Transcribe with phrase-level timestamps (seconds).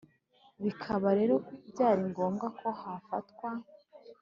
[0.63, 1.35] bikaba rero
[1.69, 3.49] byari ngombwa ko hafatwa